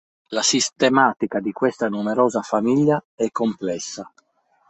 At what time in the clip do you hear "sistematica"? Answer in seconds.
0.41-1.39